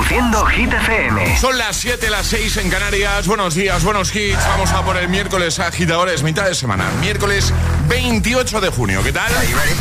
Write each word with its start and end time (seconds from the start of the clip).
Haciendo 0.00 0.44
Hit 0.46 0.72
FM. 0.72 1.38
Son 1.38 1.56
las 1.58 1.76
7, 1.76 2.10
las 2.10 2.26
6 2.26 2.56
en 2.56 2.70
Canarias. 2.70 3.26
Buenos 3.26 3.54
días, 3.54 3.84
buenos 3.84 4.14
hits. 4.14 4.44
Vamos 4.48 4.72
a 4.72 4.82
por 4.82 4.96
el 4.96 5.08
miércoles 5.08 5.58
agitadores, 5.58 6.22
mitad 6.22 6.46
de 6.46 6.54
semana. 6.54 6.90
Miércoles 7.00 7.52
28 7.88 8.60
de 8.60 8.70
junio. 8.70 9.02
¿Qué 9.02 9.12
tal? 9.12 9.30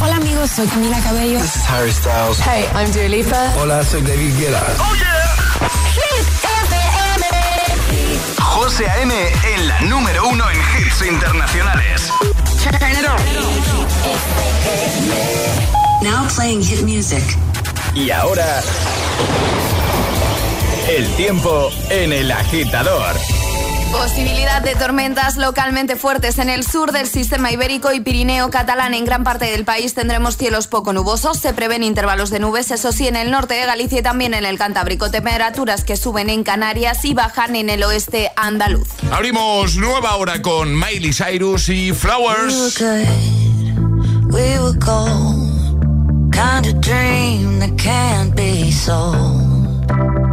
Hola 0.01 0.17
amigos, 0.17 0.51
soy 0.51 0.67
Camila 0.67 0.99
Cabello. 1.01 1.39
This 1.39 1.55
is 1.55 1.63
Harry 1.69 1.91
Styles. 1.91 2.39
Hey, 2.41 2.65
I'm 2.75 2.91
Dua 2.91 3.07
Lipa. 3.07 3.53
Hola, 3.57 3.83
soy 3.83 4.01
David 4.01 4.37
Guetta. 4.37 4.61
¡Oh, 4.79 4.95
yeah! 4.95 5.69
Hit 5.93 6.27
FM. 6.63 7.25
José 8.39 8.89
A.M. 8.89 9.13
en 9.55 9.67
la 9.67 9.81
número 9.81 10.27
uno 10.27 10.43
en 10.51 10.57
hits 10.57 11.01
internacionales. 11.01 12.11
Now 16.03 16.27
playing 16.35 16.61
hit 16.61 16.81
music. 16.81 17.23
Y 17.95 18.11
ahora... 18.11 18.61
El 20.89 21.07
tiempo 21.15 21.69
en 21.91 22.11
el 22.11 22.31
agitador. 22.31 23.15
Posibilidad 23.91 24.63
de 24.63 24.73
tormentas 24.73 25.37
localmente 25.37 25.95
fuertes 25.95 26.39
en 26.39 26.49
el 26.49 26.65
sur 26.65 26.91
del 26.91 27.07
sistema 27.07 27.51
ibérico 27.51 27.93
y 27.93 27.99
Pirineo 27.99 28.49
catalán. 28.49 28.95
En 28.95 29.05
gran 29.05 29.23
parte 29.23 29.45
del 29.45 29.65
país 29.65 29.93
tendremos 29.93 30.35
cielos 30.35 30.65
poco 30.65 30.91
nubosos. 30.91 31.37
Se 31.37 31.53
prevén 31.53 31.83
intervalos 31.83 32.31
de 32.31 32.39
nubes, 32.39 32.71
eso 32.71 32.91
sí, 32.91 33.07
en 33.07 33.15
el 33.17 33.29
norte 33.29 33.53
de 33.53 33.67
Galicia 33.67 33.99
y 33.99 34.01
también 34.01 34.33
en 34.33 34.45
el 34.45 34.57
Cantábrico. 34.57 35.11
Temperaturas 35.11 35.83
que 35.83 35.95
suben 35.95 36.27
en 36.31 36.43
Canarias 36.43 37.05
y 37.05 37.13
bajan 37.13 37.55
en 37.55 37.69
el 37.69 37.83
oeste 37.83 38.31
andaluz. 38.35 38.87
Abrimos 39.11 39.75
nueva 39.75 40.15
hora 40.15 40.41
con 40.41 40.73
Miley 40.73 41.13
Cyrus 41.13 41.69
y 41.69 41.93
Flowers. 41.93 42.81
We 44.31 44.57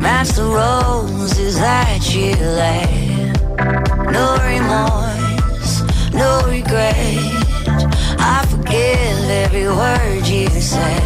match 0.00 0.28
the 0.30 0.44
roses 0.44 1.58
that 1.58 2.14
you 2.14 2.34
laid. 2.62 3.32
No 4.12 4.26
remorse, 4.52 5.82
no 6.12 6.42
regret. 6.46 6.94
I 8.18 8.46
forgive 8.50 9.30
every 9.44 9.68
word 9.68 10.26
you 10.26 10.48
say. 10.48 11.00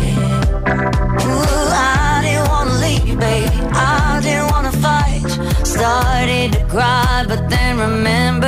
Ooh, 1.25 1.69
I 1.75 2.21
didn't 2.25 2.49
wanna 2.49 2.75
leave 2.85 3.19
baby. 3.19 3.51
I 3.73 4.21
didn't 4.23 4.51
wanna 4.53 4.73
fight. 4.73 5.29
Started 5.67 6.53
to 6.53 6.65
cry, 6.67 7.25
but 7.29 7.49
then 7.49 7.79
remembered 7.79 8.42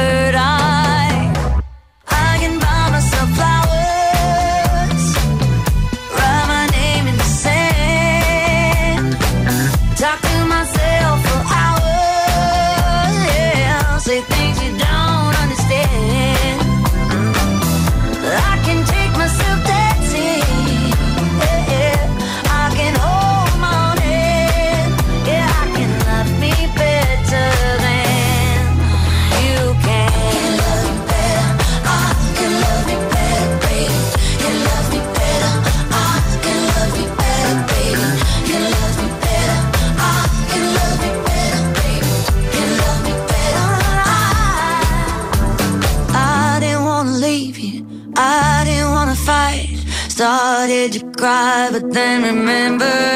but 51.72 51.92
then 51.92 52.22
remembered 52.22 53.13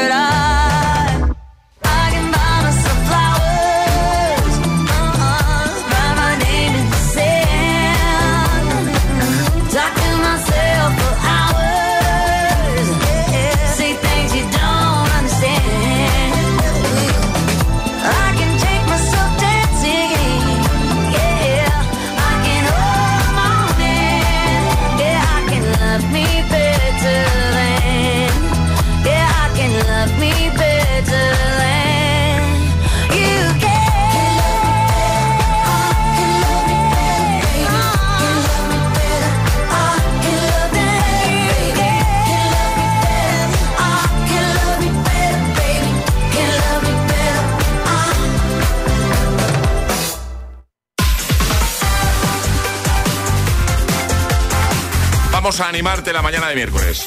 A 55.59 55.67
animarte 55.67 56.13
la 56.13 56.21
mañana 56.21 56.47
de 56.47 56.55
miércoles. 56.55 57.05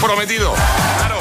Prometido. 0.00 0.54
Claro. 0.96 1.18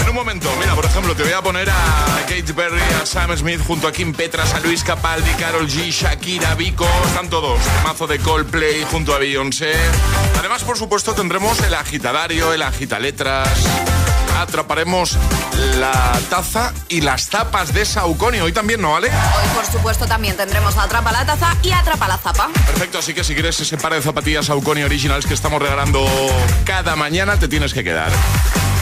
En 0.00 0.08
un 0.08 0.14
momento, 0.14 0.48
mira, 0.60 0.76
por 0.76 0.84
ejemplo, 0.84 1.16
te 1.16 1.24
voy 1.24 1.32
a 1.32 1.42
poner 1.42 1.68
a 1.68 2.20
Kate 2.28 2.54
Perry, 2.54 2.80
a 3.02 3.04
Sam 3.04 3.36
Smith, 3.36 3.60
junto 3.66 3.88
a 3.88 3.92
Kim 3.92 4.12
Petras, 4.12 4.54
a 4.54 4.60
Luis 4.60 4.84
Capaldi, 4.84 5.30
Carol 5.40 5.66
G, 5.66 5.90
Shakira, 5.90 6.54
Vico, 6.54 6.86
están 7.04 7.28
todos. 7.28 7.58
Mazo 7.82 8.06
de 8.06 8.20
Coldplay 8.20 8.84
junto 8.92 9.12
a 9.12 9.18
Beyoncé. 9.18 9.74
Además, 10.38 10.62
por 10.62 10.78
supuesto, 10.78 11.14
tendremos 11.14 11.58
el 11.60 11.74
agitadario, 11.74 12.52
el 12.52 12.62
agitaletras. 12.62 13.48
Atraparemos 14.40 15.18
la 15.78 16.18
taza 16.30 16.72
y 16.88 17.02
las 17.02 17.28
tapas 17.28 17.74
de 17.74 17.84
Saucony. 17.84 18.40
Hoy 18.40 18.52
también, 18.52 18.80
¿no, 18.80 18.92
vale? 18.92 19.08
Hoy, 19.08 19.48
por 19.54 19.66
supuesto, 19.66 20.06
también 20.06 20.36
tendremos 20.36 20.76
Atrapa 20.78 21.12
la 21.12 21.26
taza 21.26 21.54
y 21.62 21.72
Atrapa 21.72 22.08
la 22.08 22.16
zapa. 22.16 22.48
Perfecto, 22.66 22.98
así 22.98 23.12
que 23.12 23.22
si 23.22 23.34
quieres 23.34 23.60
ese 23.60 23.76
par 23.76 23.92
de 23.92 24.00
zapatillas 24.00 24.46
Saucony 24.46 24.82
Originals 24.82 25.26
que 25.26 25.34
estamos 25.34 25.60
regalando 25.60 26.06
cada 26.64 26.96
mañana, 26.96 27.38
te 27.38 27.48
tienes 27.48 27.74
que 27.74 27.84
quedar. 27.84 28.10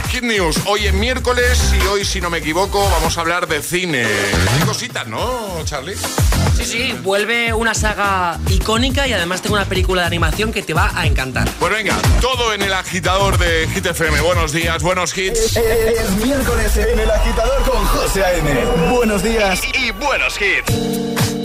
Hit 0.08 0.22
News, 0.22 0.58
hoy 0.66 0.86
es 0.86 0.94
miércoles 0.94 1.72
y 1.78 1.86
hoy, 1.86 2.04
si 2.04 2.20
no 2.20 2.30
me 2.30 2.38
equivoco, 2.38 2.82
vamos 2.90 3.18
a 3.18 3.20
hablar 3.20 3.46
de 3.46 3.62
cine. 3.62 4.04
Hay 4.04 4.66
cositas, 4.66 5.06
¿no, 5.06 5.62
Charlie? 5.64 5.96
Sí, 6.56 6.64
sí, 6.64 6.92
vuelve 7.02 7.52
una 7.52 7.74
saga 7.74 8.38
icónica 8.48 9.06
y 9.06 9.12
además 9.12 9.42
tengo 9.42 9.56
una 9.56 9.66
película 9.66 10.02
de 10.02 10.06
animación 10.06 10.52
que 10.52 10.62
te 10.62 10.72
va 10.72 10.92
a 10.94 11.06
encantar. 11.06 11.48
Pues 11.60 11.72
venga, 11.72 11.96
todo 12.20 12.54
en 12.54 12.62
el 12.62 12.72
agitador 12.72 13.38
de 13.38 13.68
Hit 13.68 13.86
FM. 13.86 14.20
Buenos 14.22 14.52
días, 14.52 14.82
buenos 14.82 15.16
hits. 15.16 15.56
Es, 15.56 16.10
miércoles 16.24 16.76
en 16.76 16.98
el 16.98 17.10
agitador 17.10 17.62
con 17.70 17.84
José 17.84 18.24
A.M. 18.24 18.64
Buenos 18.90 19.22
días 19.22 19.60
y 19.74 19.90
buenos 19.92 20.38
hits. 20.40 21.37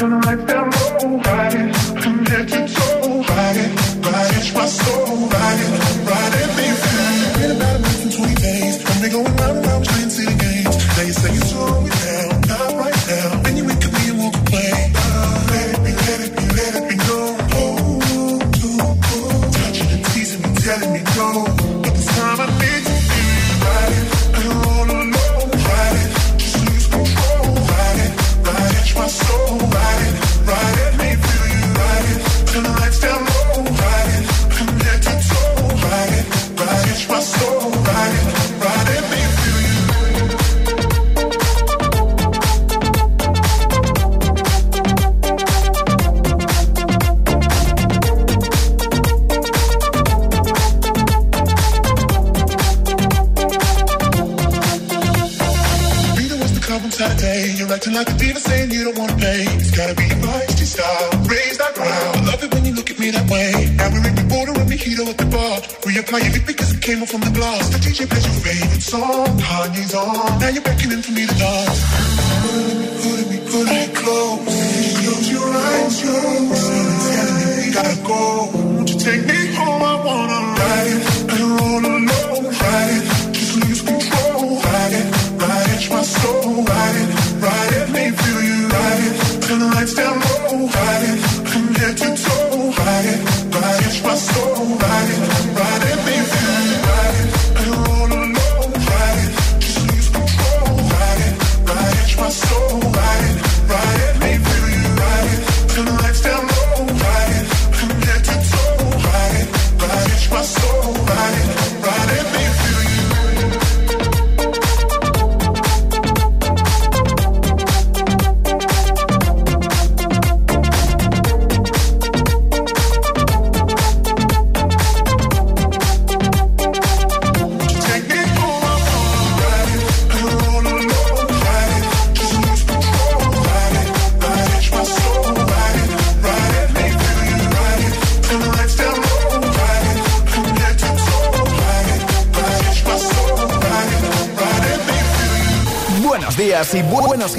and 0.00 0.24
I 0.24 0.36
down 0.36 0.72
alright. 1.02 1.47
Y 68.00 68.37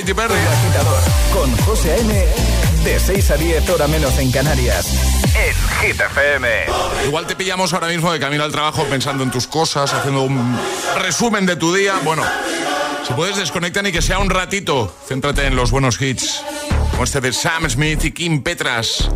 Katy 0.00 0.12
Perry. 0.12 0.34
El 0.34 0.48
agitador 0.48 0.98
con 1.32 1.56
José 1.58 1.92
A.M. 1.92 2.26
De 2.82 2.98
6 2.98 3.30
a 3.30 3.36
10 3.36 3.70
hora 3.70 3.86
menos 3.86 4.18
en 4.18 4.32
Canarias. 4.32 4.92
En 5.36 5.86
Hit 5.88 6.00
FM. 6.00 6.48
Igual 7.06 7.28
te 7.28 7.36
pillamos 7.36 7.72
ahora 7.72 7.86
mismo 7.86 8.12
de 8.12 8.18
camino 8.18 8.42
al 8.42 8.50
trabajo 8.50 8.84
pensando 8.90 9.22
en 9.22 9.30
tus 9.30 9.46
cosas, 9.46 9.94
haciendo 9.94 10.22
un 10.22 10.58
resumen 10.96 11.46
de 11.46 11.54
tu 11.54 11.72
día. 11.72 11.94
Bueno, 12.02 12.24
si 13.06 13.12
puedes 13.12 13.36
desconectar 13.36 13.84
ni 13.84 13.92
que 13.92 14.02
sea 14.02 14.18
un 14.18 14.30
ratito, 14.30 14.92
céntrate 15.06 15.46
en 15.46 15.54
los 15.54 15.70
buenos 15.70 16.00
hits. 16.00 16.42
Como 16.90 17.04
este 17.04 17.20
de 17.20 17.32
Sam 17.32 17.70
Smith 17.70 18.04
y 18.04 18.10
Kim 18.10 18.42
Petras. 18.42 19.08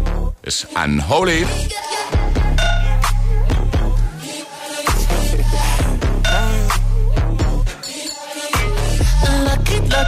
Es 0.45 0.69
Unholy. 0.77 1.45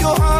Your 0.00 0.16
heart 0.18 0.39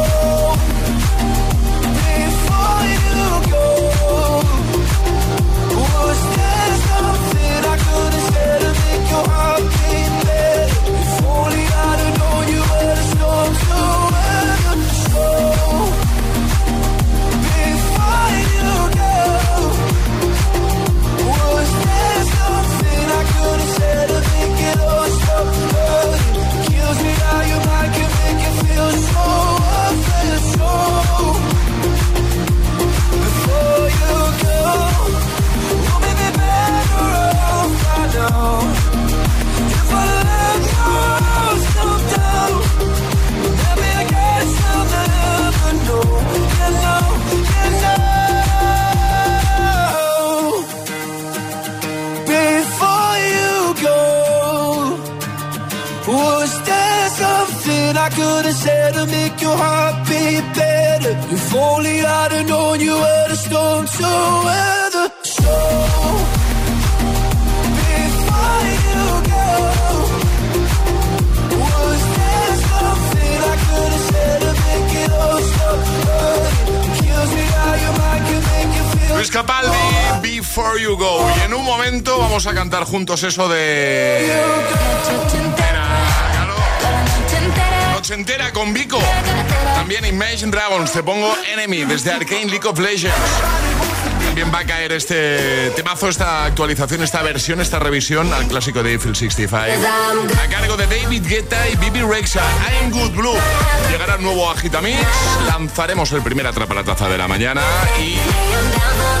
Could 58.15 58.45
have 58.45 58.55
said 58.55 58.93
to 58.93 59.05
make 59.07 59.41
your 59.41 59.57
heart 59.57 59.95
beat 60.07 60.45
better? 60.55 61.13
If 61.35 61.53
only 61.55 62.01
I'd 62.01 62.31
have 62.31 62.47
known 62.47 62.79
you 62.79 62.93
were 62.93 63.27
the 63.29 63.35
storm 63.35 63.85
to 63.85 64.11
weather. 64.45 65.07
So 65.23 65.51
before 67.87 68.63
you 68.87 69.03
go, 69.31 69.47
was 71.61 72.01
there 72.17 72.55
something 72.69 73.37
I 73.51 73.55
could 73.65 73.91
have 73.95 74.05
said 74.11 74.39
to 74.45 74.51
make 74.65 74.91
it 75.03 75.11
all 75.11 75.41
stop 75.51 75.79
hurting? 76.05 76.81
Kills 77.01 77.31
me 77.37 77.43
how 77.55 77.73
your 77.83 77.95
mind 78.01 78.23
can 78.27 78.41
make 78.51 78.71
you 78.77 78.85
feel. 78.93 79.15
Luis 79.15 79.31
Capaldi, 79.31 79.87
Before 80.21 80.77
You 80.79 80.97
Go. 80.97 81.13
Y 81.37 81.39
en 81.45 81.53
un 81.53 81.63
momento 81.63 82.17
vamos 82.17 82.45
a 82.47 82.53
cantar 82.53 82.83
juntos 82.83 83.23
eso 83.23 83.47
de... 83.47 83.61
Entera 88.11 88.51
con 88.51 88.73
Vico. 88.73 88.99
También 89.75 90.05
Imagine 90.05 90.51
Dragons. 90.51 90.91
Te 90.91 91.01
pongo 91.01 91.33
Enemy 91.53 91.85
desde 91.85 92.11
Arcane 92.11 92.45
League 92.45 92.67
of 92.67 92.77
Legends. 92.77 93.15
También 94.25 94.51
va 94.53 94.59
a 94.59 94.65
caer 94.65 94.91
este 94.91 95.71
temazo, 95.75 96.09
esta 96.09 96.45
actualización, 96.45 97.03
esta 97.03 97.21
versión, 97.21 97.61
esta 97.61 97.79
revisión 97.79 98.33
al 98.33 98.47
clásico 98.47 98.83
de 98.83 98.93
Eiffel 98.93 99.15
65. 99.15 99.55
A 99.57 100.47
cargo 100.49 100.77
de 100.77 100.87
David 100.87 101.25
Guetta 101.25 101.69
y 101.69 101.75
Bibi 101.77 102.01
Rexa. 102.01 102.41
I'm 102.81 102.91
Good 102.91 103.11
Blue. 103.11 103.37
Llegará 103.89 104.15
un 104.15 104.23
nuevo 104.23 104.49
Agitamix. 104.49 104.99
Lanzaremos 105.47 106.11
el 106.11 106.21
primer 106.21 106.47
atrapa 106.47 106.73
la 106.73 106.83
taza 106.83 107.07
de 107.07 107.17
la 107.17 107.27
mañana. 107.27 107.61
Y 107.99 108.17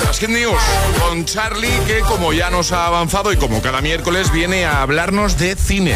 las 0.05 0.21
News 0.29 0.61
con 0.99 1.25
Charlie, 1.25 1.79
que 1.87 1.99
como 2.01 2.33
ya 2.33 2.49
nos 2.49 2.71
ha 2.71 2.87
avanzado 2.87 3.31
y 3.31 3.37
como 3.37 3.61
cada 3.61 3.81
miércoles 3.81 4.31
viene 4.31 4.65
a 4.65 4.81
hablarnos 4.81 5.37
de 5.37 5.55
cine. 5.55 5.95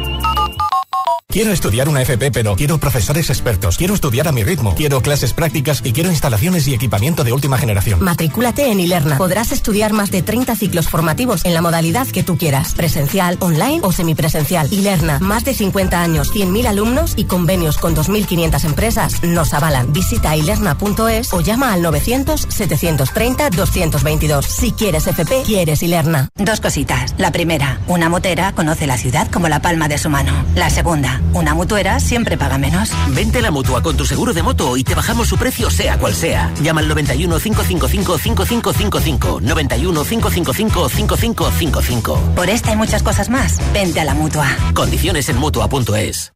Quiero 1.31 1.53
estudiar 1.53 1.87
una 1.87 2.01
FP, 2.01 2.31
pero 2.31 2.57
quiero 2.57 2.77
profesores 2.77 3.29
expertos. 3.29 3.77
Quiero 3.77 3.93
estudiar 3.93 4.27
a 4.27 4.33
mi 4.33 4.43
ritmo. 4.43 4.75
Quiero 4.75 5.01
clases 5.01 5.31
prácticas 5.33 5.79
y 5.83 5.93
quiero 5.93 6.09
instalaciones 6.09 6.67
y 6.67 6.73
equipamiento 6.73 7.23
de 7.23 7.31
última 7.31 7.57
generación. 7.57 8.03
Matricúlate 8.03 8.69
en 8.69 8.81
Ilerna. 8.81 9.17
Podrás 9.17 9.53
estudiar 9.53 9.93
más 9.93 10.11
de 10.11 10.23
30 10.23 10.57
ciclos 10.57 10.89
formativos 10.89 11.45
en 11.45 11.53
la 11.53 11.61
modalidad 11.61 12.05
que 12.07 12.23
tú 12.23 12.37
quieras. 12.37 12.73
Presencial, 12.73 13.37
online 13.39 13.79
o 13.81 13.93
semipresencial. 13.93 14.67
Ilerna. 14.73 15.19
Más 15.19 15.45
de 15.45 15.53
50 15.53 16.01
años, 16.01 16.33
100.000 16.33 16.67
alumnos 16.67 17.13
y 17.15 17.23
convenios 17.23 17.77
con 17.77 17.95
2.500 17.95 18.65
empresas 18.65 19.23
nos 19.23 19.53
avalan. 19.53 19.93
Visita 19.93 20.35
ilerna.es 20.35 21.33
o 21.33 21.39
llama 21.39 21.71
al 21.71 21.81
900-730-222. 21.83 24.43
Si 24.43 24.73
quieres 24.73 25.07
FP, 25.07 25.43
quieres 25.45 25.81
Ilerna. 25.81 26.27
Dos 26.35 26.59
cositas. 26.59 27.15
La 27.17 27.31
primera, 27.31 27.79
una 27.87 28.09
motera 28.09 28.53
conoce 28.53 28.85
la 28.85 28.97
ciudad 28.97 29.31
como 29.31 29.47
la 29.47 29.61
palma 29.61 29.87
de 29.87 29.97
su 29.97 30.09
mano. 30.09 30.33
La 30.55 30.69
segunda, 30.69 31.20
una 31.33 31.53
mutuera 31.53 31.99
siempre 31.99 32.37
paga 32.37 32.57
menos. 32.57 32.91
Vente 33.09 33.39
a 33.39 33.41
la 33.41 33.51
mutua 33.51 33.81
con 33.81 33.97
tu 33.97 34.05
seguro 34.05 34.33
de 34.33 34.43
moto 34.43 34.77
y 34.77 34.83
te 34.83 34.95
bajamos 34.95 35.27
su 35.27 35.37
precio 35.37 35.69
sea 35.69 35.97
cual 35.97 36.13
sea. 36.13 36.51
Llama 36.61 36.81
al 36.81 36.87
91 36.87 37.39
555 37.39 38.17
5555. 38.17 39.39
91 39.41 40.03
555 40.03 40.89
5555. 40.89 42.19
Por 42.35 42.49
esta 42.49 42.71
y 42.71 42.75
muchas 42.75 43.03
cosas 43.03 43.29
más, 43.29 43.59
vente 43.73 43.99
a 43.99 44.05
la 44.05 44.13
mutua. 44.13 44.47
Condiciones 44.73 45.29
en 45.29 45.37
mutua.es. 45.37 46.33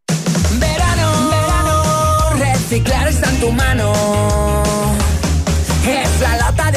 Verano, 0.60 1.30
verano, 1.30 2.30
reciclar 2.38 3.08
está 3.08 3.30
en 3.30 3.40
tu 3.40 3.52
mano. 3.52 3.94
Es 5.88 6.22
la 6.22 6.38
lata 6.38 6.65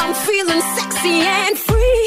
I'm 0.00 0.14
feeling 0.14 0.60
sexy 0.76 1.20
and 1.20 1.58
free. 1.58 1.97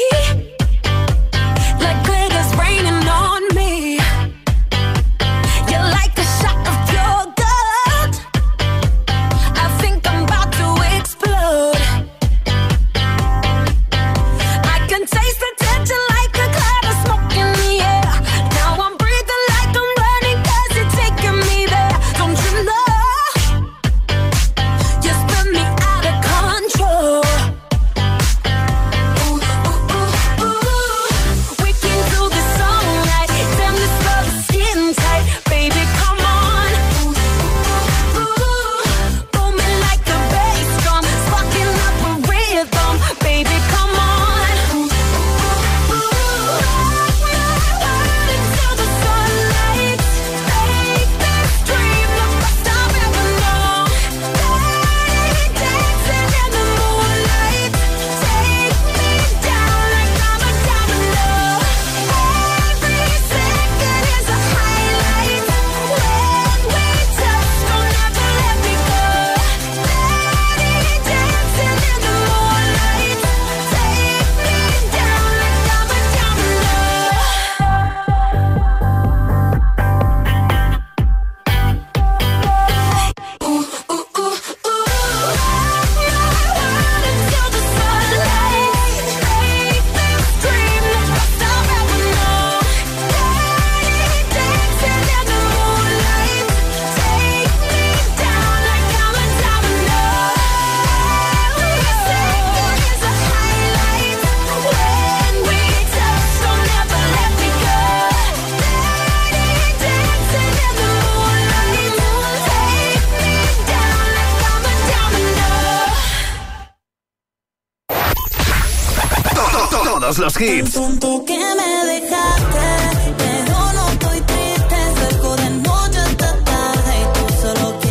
hits. 120.42 120.72
Tonto 120.72 121.24
que 121.24 121.38
me 121.38 121.92
dejaste. 121.92 122.92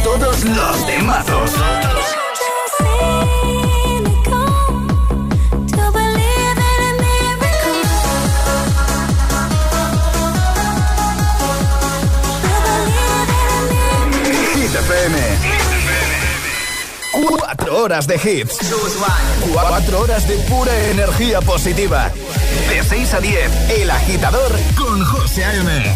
Todos 0.04 0.44
los 0.44 0.88
demazos. 0.88 1.52
Cuatro 17.38 17.84
horas 17.84 18.08
de 18.08 18.16
hits. 18.16 18.58
Cuatro 19.54 20.02
horas 20.02 20.28
de 20.28 20.36
pura 20.50 20.78
energía 20.90 21.42
positiva. 21.42 22.12
De 22.70 22.84
6 22.84 23.14
a 23.14 23.20
10, 23.20 23.70
El 23.82 23.92
Agitador 23.92 24.52
con 24.78 25.04
José 25.04 25.44
A.M. 25.44 25.96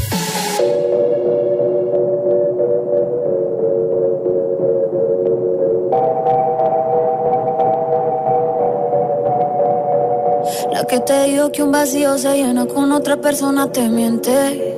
La 10.71 10.85
que 10.85 10.99
te 10.99 11.23
dijo 11.23 11.51
que 11.51 11.63
un 11.63 11.71
vacío 11.71 12.17
se 12.17 12.35
llena 12.35 12.65
con 12.65 12.91
otra 12.91 13.17
persona 13.17 13.71
te 13.71 13.87
miente. 13.87 14.75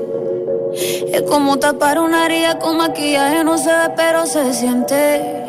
Es 1.12 1.22
como 1.24 1.58
tapar 1.58 2.00
una 2.00 2.26
herida 2.26 2.60
con 2.60 2.78
maquillaje, 2.78 3.44
no 3.44 3.58
se 3.58 3.70
ve, 3.70 3.94
pero 3.96 4.26
se 4.26 4.54
siente. 4.54 5.46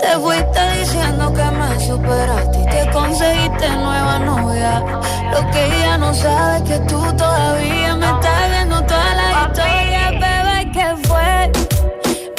Te 0.00 0.08
fuiste 0.18 0.60
diciendo 0.78 1.32
que 1.34 1.44
me 1.44 1.80
superaste 1.80 2.60
y 2.60 2.64
te 2.64 2.90
conseguiste 2.90 3.68
nueva 3.76 4.18
novia. 4.18 4.99
Lo 5.32 5.50
que 5.50 5.64
ella 5.64 5.98
no 5.98 6.12
sabe 6.14 6.56
es 6.58 6.62
que 6.64 6.78
tú 6.86 7.00
todavía 7.16 7.96
me 7.96 8.06
estás 8.06 8.50
viendo 8.50 8.82
toda 8.84 9.14
la 9.14 9.46
historia, 9.46 10.10
bebé, 10.10 10.72
¿qué 10.72 11.08
fue? 11.08 11.52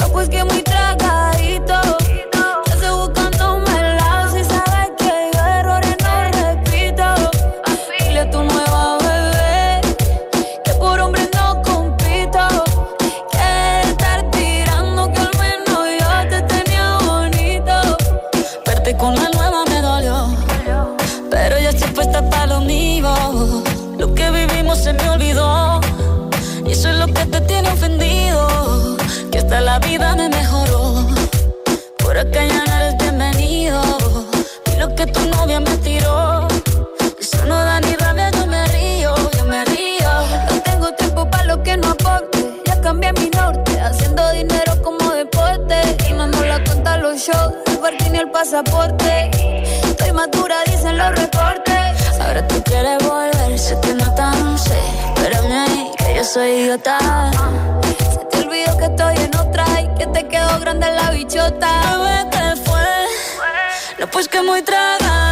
No, 0.00 0.08
pues 0.08 0.28
que 0.28 0.44
muy 0.44 0.61
hasta 29.52 29.60
la 29.60 29.78
vida 29.80 30.14
me 30.16 30.30
mejoró. 30.30 31.06
Por 31.98 32.16
acá 32.16 32.46
ya 32.46 32.64
no 32.64 32.74
eres 32.74 32.96
bienvenido. 32.96 33.82
Y 34.72 34.78
lo 34.78 34.94
que 34.94 35.06
tu 35.06 35.20
novia 35.28 35.60
me 35.60 35.76
tiró. 35.78 36.48
Eso 37.20 37.44
no 37.46 37.56
da 37.56 37.78
ni 37.80 37.94
rabia, 37.96 38.30
yo 38.30 38.46
me 38.46 38.66
río, 38.68 39.14
yo 39.36 39.44
me 39.44 39.62
río. 39.66 40.10
No 40.50 40.62
tengo 40.62 40.90
tiempo 40.94 41.28
para 41.30 41.44
lo 41.44 41.62
que 41.62 41.76
no 41.76 41.88
aporte. 41.90 42.62
Ya 42.64 42.80
cambié 42.80 43.12
mi 43.12 43.28
norte, 43.28 43.78
haciendo 43.78 44.22
dinero 44.32 44.72
como 44.82 45.12
deporte. 45.12 45.76
Y 46.08 46.12
no 46.14 46.28
nos 46.28 46.46
la 46.46 46.64
cuenta 46.64 46.96
los 46.96 47.18
shows, 47.18 47.52
el 47.66 47.78
parking 47.78 48.14
y 48.14 48.18
el 48.18 48.30
pasaporte. 48.30 49.30
Estoy 49.84 50.12
madura, 50.12 50.56
dicen 50.64 50.96
los 50.96 51.10
reportes. 51.10 52.20
Ahora 52.20 52.46
tú 52.48 52.62
quieres 52.62 53.06
volver, 53.06 53.58
se 53.58 53.76
te 53.76 53.92
nota, 53.94 54.30
no 54.30 54.56
sé. 54.56 54.80
Espérame 55.14 55.52
ahí, 55.52 55.90
que 55.98 56.14
yo 56.16 56.24
soy 56.24 56.48
idiota. 56.52 56.98
Te 60.12 60.26
quedó 60.28 60.60
grande 60.60 60.86
la 60.90 61.10
bichota. 61.10 61.96
Bebé, 61.96 62.30
¿qué 62.30 62.56
fue? 62.64 63.06
No, 63.98 64.06
pues 64.08 64.28
que 64.28 64.42
muy 64.42 64.62
tragadito. 64.62 65.31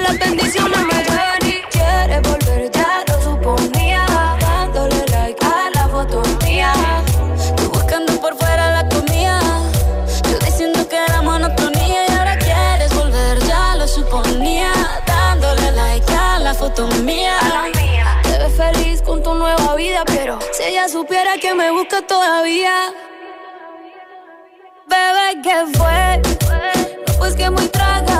Las 0.00 0.18
bendiciones 0.18 0.78
me 0.80 1.04
llueven 1.04 1.46
y 1.46 1.62
quieres 1.70 2.22
volver, 2.22 2.70
ya 2.70 3.04
lo 3.08 3.22
suponía. 3.22 4.06
Dándole 4.40 5.04
like 5.06 5.44
a 5.44 5.70
la 5.74 5.88
foto 5.88 6.22
mía. 6.44 6.72
Tú 7.56 7.70
buscando 7.70 8.20
por 8.20 8.36
fuera 8.36 8.82
la 8.82 8.88
comida. 8.88 9.40
Yo 10.30 10.38
diciendo 10.38 10.88
que 10.88 10.96
era 10.96 11.22
monotonía 11.22 12.06
y 12.08 12.12
ahora 12.12 12.38
quieres 12.38 12.94
volver, 12.94 13.38
ya 13.46 13.76
lo 13.76 13.86
suponía. 13.86 14.72
Dándole 15.06 15.72
like 15.72 16.12
a 16.12 16.38
la 16.38 16.54
foto 16.54 16.86
mía. 17.02 17.38
Te 18.22 18.38
ves 18.38 18.56
feliz 18.56 19.02
con 19.02 19.22
tu 19.22 19.34
nueva 19.34 19.74
vida, 19.74 20.02
pero 20.06 20.38
si 20.52 20.64
ella 20.64 20.88
supiera 20.88 21.36
que 21.38 21.54
me 21.54 21.70
busca 21.70 22.02
todavía. 22.02 22.92
Bebé, 24.88 25.40
¿qué 25.42 25.78
fue? 25.78 26.20
No, 27.06 27.18
pues 27.18 27.34
que 27.34 27.48
muy 27.50 27.68
tragadito. 27.68 28.19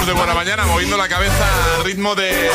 de 0.00 0.12
buena 0.14 0.32
mañana, 0.32 0.64
moviendo 0.64 0.96
la 0.96 1.06
cabeza 1.06 1.76
al 1.76 1.84
ritmo 1.84 2.14
de 2.14 2.50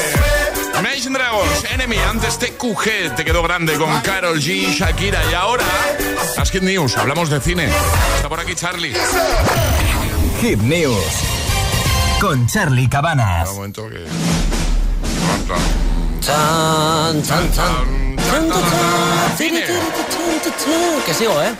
Imagine 0.80 1.20
Dragons, 1.20 1.66
Enemy, 1.72 1.98
antes 1.98 2.40
TQG, 2.40 3.16
te 3.16 3.24
quedó 3.24 3.44
grande 3.44 3.76
con 3.76 4.02
Carol 4.02 4.40
G, 4.40 4.74
Shakira 4.74 5.22
y 5.30 5.36
ahora 5.36 5.64
las 6.36 6.50
Hit 6.50 6.64
News, 6.64 6.98
hablamos 6.98 7.30
de 7.30 7.40
cine. 7.40 7.70
Está 8.16 8.28
por 8.28 8.40
aquí 8.40 8.56
Charlie. 8.56 8.96
Hit 10.42 10.60
News 10.62 10.98
con 12.20 12.48
Charlie 12.48 12.90
Cabanas. 12.90 13.50
Un 13.50 13.56
momento 13.56 13.88
que... 13.88 14.04
Chan, 16.22 17.24
chan, 17.24 17.54
chan. 17.54 18.07
Que 21.06 21.14
sigo, 21.14 21.42
¿eh? 21.42 21.54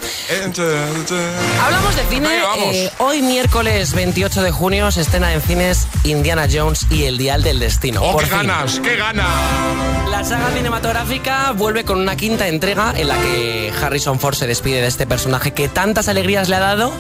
Hablamos 1.64 1.96
de 1.96 2.04
cine. 2.10 2.30
Eh, 2.58 2.92
hoy, 2.98 3.22
miércoles 3.22 3.94
28 3.94 4.42
de 4.42 4.52
junio, 4.52 4.92
se 4.92 5.02
estrena 5.02 5.34
en 5.34 5.42
cines 5.42 5.88
Indiana 6.04 6.48
Jones 6.52 6.86
y 6.90 7.04
el 7.06 7.18
Dial 7.18 7.44
del 7.44 7.60
Destino. 7.60 8.02
¡Oh, 8.04 8.14
Por 8.14 8.24
qué 8.24 8.30
fin. 8.30 8.38
ganas, 8.40 8.80
qué 8.80 8.96
ganas! 8.98 9.28
La 10.10 10.24
saga 10.24 10.50
cinematográfica 10.52 11.52
vuelve 11.54 11.86
con 11.86 12.00
una 12.00 12.16
quinta 12.16 12.48
entrega 12.48 12.94
en 12.98 13.08
la 13.08 13.16
que 13.18 13.72
Harrison 13.82 14.20
Ford 14.20 14.36
se 14.36 14.48
despide 14.48 14.82
de 14.82 14.88
este 14.88 15.06
personaje 15.06 15.54
que 15.54 15.70
tantas 15.70 16.08
alegrías 16.08 16.50
le 16.50 16.56
ha 16.56 16.60
dado 16.60 16.92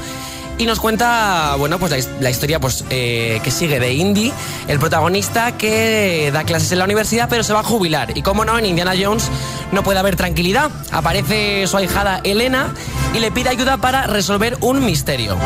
y 0.58 0.66
nos 0.66 0.80
cuenta, 0.80 1.56
bueno, 1.58 1.78
pues 1.80 1.92
la, 1.92 1.98
his- 2.00 2.10
la 2.20 2.30
historia 2.30 2.60
pues, 2.60 2.84
eh, 2.90 3.40
que 3.44 3.52
sigue 3.52 3.80
de 3.80 3.94
Indy, 3.94 4.32
el 4.68 4.80
protagonista 4.80 5.52
que 5.58 6.30
da 6.34 6.44
clases 6.44 6.72
en 6.72 6.80
la 6.80 6.86
universidad 6.86 7.28
pero 7.30 7.44
se 7.44 7.54
va 7.54 7.60
a 7.60 7.64
jubilar. 7.64 8.18
Y 8.18 8.22
como 8.22 8.44
no, 8.46 8.58
en 8.58 8.66
Indiana 8.66 8.94
Jones 9.00 9.30
no 9.72 9.84
puede 9.84 10.00
haber 10.00 10.16
tranquilidad. 10.16 10.72
Aparece 10.92 11.66
su 11.68 11.78
ahijada 11.78 12.22
Elena 12.24 12.74
y 13.14 13.20
le 13.20 13.32
pide 13.32 13.50
ayuda 13.50 13.78
para 13.78 14.04
resolver 14.04 14.58
un 14.62 14.86
misterio. 14.86 15.38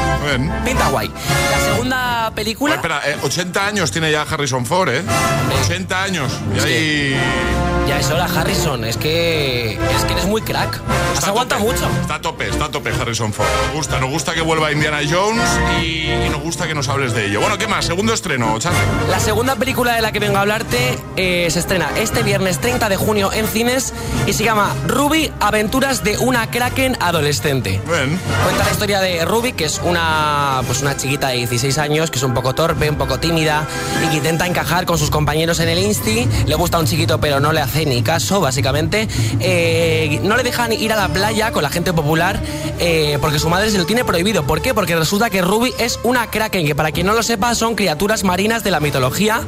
Pinta 0.65 0.89
guay. 0.89 1.11
La 1.51 1.59
segunda 1.73 2.31
película... 2.35 2.75
Espera, 2.75 3.01
eh, 3.05 3.17
80 3.23 3.65
años 3.65 3.91
tiene 3.91 4.11
ya 4.11 4.23
Harrison 4.23 4.65
Ford, 4.65 4.89
¿eh? 4.89 5.03
80 5.65 6.03
años. 6.03 6.31
Y 6.55 6.59
ahí... 6.59 7.17
Ya 7.87 7.99
es 7.99 8.09
hora, 8.11 8.25
Harrison. 8.25 8.85
Es 8.85 8.95
que, 8.95 9.73
es 9.73 10.05
que 10.05 10.13
eres 10.13 10.25
muy 10.25 10.41
crack. 10.41 10.79
Has 11.17 11.27
aguanta 11.27 11.57
mucho. 11.57 11.89
Está 12.01 12.15
a 12.15 12.21
tope, 12.21 12.47
está 12.47 12.65
a 12.65 12.71
tope 12.71 12.91
Harrison 12.91 13.33
Ford. 13.33 13.47
Nos 13.67 13.75
gusta, 13.75 13.99
nos 13.99 14.09
gusta 14.09 14.33
que 14.33 14.41
vuelva 14.41 14.71
Indiana 14.71 14.99
Jones 15.09 15.43
y, 15.81 16.11
y 16.11 16.29
nos 16.29 16.41
gusta 16.41 16.67
que 16.67 16.75
nos 16.75 16.87
hables 16.89 17.13
de 17.13 17.25
ello. 17.25 17.41
Bueno, 17.41 17.57
¿qué 17.57 17.67
más? 17.67 17.85
Segundo 17.85 18.13
estreno, 18.13 18.57
Charlie. 18.59 18.79
La 19.09 19.19
segunda 19.19 19.55
película 19.55 19.95
de 19.95 20.01
la 20.01 20.11
que 20.11 20.19
vengo 20.19 20.37
a 20.37 20.41
hablarte 20.41 20.99
eh, 21.17 21.47
se 21.49 21.59
estrena 21.59 21.89
este 21.97 22.23
viernes 22.23 22.59
30 22.59 22.87
de 22.87 22.97
junio 22.97 23.33
en 23.33 23.47
cines 23.47 23.93
y 24.27 24.33
se 24.33 24.43
llama 24.43 24.75
Ruby, 24.87 25.31
aventuras 25.39 26.03
de 26.03 26.17
una 26.17 26.49
kraken 26.49 26.97
adolescente. 26.99 27.81
Cuenta 27.85 28.63
la 28.63 28.71
historia 28.71 28.99
de 29.01 29.25
Ruby, 29.25 29.53
que 29.53 29.65
es 29.65 29.81
una, 29.83 30.61
pues 30.67 30.81
una 30.81 30.95
chiquita 30.95 31.29
de 31.29 31.37
16 31.37 31.77
años, 31.77 32.11
que 32.11 32.17
es 32.17 32.23
un 32.23 32.33
poco 32.33 32.53
torpe, 32.53 32.89
un 32.89 32.97
poco 32.97 33.19
tímida 33.19 33.67
y 34.05 34.09
que 34.09 34.17
intenta 34.17 34.45
encajar 34.45 34.85
con 34.85 34.97
sus 34.97 35.09
compañeros 35.09 35.59
en 35.59 35.69
el 35.69 35.79
Insti. 35.79 36.27
Le 36.45 36.55
gusta 36.55 36.79
un 36.79 36.85
chiquito, 36.85 37.19
pero 37.19 37.39
no 37.39 37.51
le 37.51 37.61
hace 37.61 37.85
ni 37.85 38.01
caso, 38.03 38.39
básicamente. 38.41 39.07
Eh, 39.39 40.19
no 40.23 40.37
le 40.37 40.43
dejan 40.43 40.71
ir 40.71 40.93
a 40.93 40.95
la 40.95 41.09
playa 41.09 41.51
con 41.51 41.63
la 41.63 41.69
gente 41.69 41.93
popular 41.93 42.39
eh, 42.79 43.17
porque 43.21 43.39
su 43.39 43.49
madre 43.49 43.69
se 43.71 43.77
lo 43.77 43.85
tiene 43.85 44.03
prohibido. 44.03 44.43
¿Por 44.43 44.61
qué? 44.61 44.73
Porque 44.73 44.95
resulta 44.95 45.29
que 45.29 45.41
Ruby 45.41 45.73
es 45.79 45.99
una 46.03 46.27
kraken, 46.27 46.65
que 46.65 46.75
para 46.75 46.91
quien 46.91 47.07
no 47.07 47.13
lo 47.13 47.23
sepa 47.23 47.53
son 47.55 47.75
criaturas 47.75 48.23
marinas 48.23 48.63
de 48.63 48.71
la 48.71 48.79
mitología. 48.79 49.41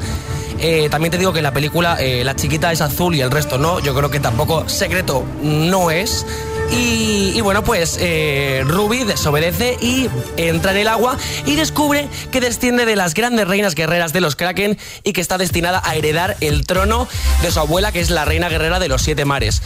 Eh, 0.65 0.87
también 0.89 1.11
te 1.11 1.17
digo 1.17 1.33
que 1.33 1.41
la 1.41 1.51
película 1.51 1.97
eh, 1.99 2.23
la 2.23 2.37
chiquita 2.37 2.71
es 2.71 2.79
azul 2.79 3.13
y 3.15 3.21
el 3.21 3.31
resto 3.31 3.57
no. 3.57 3.81
Yo 3.81 3.93
creo 3.93 4.09
que 4.09 4.21
tampoco 4.21 4.69
secreto 4.69 5.25
no 5.41 5.91
es. 5.91 6.25
Y, 6.71 7.33
y 7.35 7.41
bueno, 7.41 7.65
pues 7.65 7.97
eh, 7.99 8.63
Ruby 8.65 9.03
desobedece 9.03 9.77
y 9.81 10.09
entra 10.37 10.71
en 10.71 10.77
el 10.77 10.87
agua 10.87 11.17
y 11.45 11.55
descubre 11.55 12.07
que 12.31 12.39
desciende 12.39 12.85
de 12.85 12.95
las 12.95 13.13
grandes 13.13 13.45
reinas 13.45 13.75
guerreras 13.75 14.13
de 14.13 14.21
los 14.21 14.37
Kraken 14.37 14.77
y 15.03 15.11
que 15.11 15.19
está 15.19 15.37
destinada 15.37 15.81
a 15.83 15.95
heredar 15.95 16.37
el 16.39 16.65
trono 16.65 17.09
de 17.41 17.51
su 17.51 17.59
abuela, 17.59 17.91
que 17.91 17.99
es 17.99 18.09
la 18.09 18.23
reina 18.23 18.47
guerrera 18.47 18.79
de 18.79 18.87
los 18.87 19.01
siete 19.01 19.25
mares. 19.25 19.61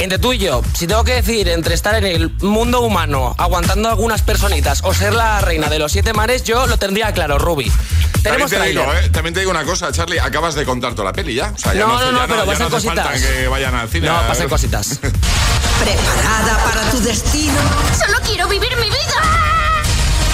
Entre 0.00 0.18
tú 0.20 0.32
y 0.32 0.38
yo, 0.38 0.62
si 0.74 0.86
tengo 0.86 1.02
que 1.02 1.14
decir 1.14 1.48
entre 1.48 1.74
estar 1.74 1.94
en 1.96 2.06
el 2.06 2.30
mundo 2.40 2.80
humano 2.82 3.34
aguantando 3.36 3.88
algunas 3.88 4.22
personitas 4.22 4.80
o 4.84 4.94
ser 4.94 5.12
la 5.12 5.40
reina 5.40 5.68
de 5.68 5.80
los 5.80 5.90
siete 5.90 6.12
mares, 6.12 6.44
yo 6.44 6.66
lo 6.68 6.76
tendría 6.78 7.12
claro, 7.12 7.36
Ruby. 7.38 7.68
También 8.22 8.48
Tenemos 8.48 8.50
te, 8.50 8.62
digo. 8.62 8.82
¿eh? 8.94 9.08
también 9.10 9.34
te 9.34 9.40
digo 9.40 9.50
una 9.50 9.64
cosa, 9.64 9.90
Charlie, 9.90 10.20
acabas 10.20 10.54
de 10.54 10.64
contar 10.64 10.92
toda 10.94 11.06
la 11.06 11.12
peli 11.12 11.34
ya. 11.34 11.52
O 11.54 11.58
sea, 11.58 11.74
ya 11.74 11.80
No, 11.80 11.98
no, 11.98 12.12
no, 12.12 12.18
ya 12.20 12.26
pero 12.28 12.44
ya 12.44 12.46
pasan 12.52 12.64
no 12.66 12.70
cositas. 12.70 13.20
que 13.22 13.48
vayan 13.48 13.74
al 13.74 13.88
cine. 13.88 14.06
No, 14.08 14.16
a 14.18 14.26
pasan 14.28 14.48
cositas. 14.48 14.98
¿Preparada 15.80 16.64
para 16.64 16.90
tu 16.90 17.00
destino? 17.00 17.60
Solo 18.04 18.18
quiero 18.24 18.46
vivir 18.48 18.76
mi 18.76 18.86
vida. 18.86 19.22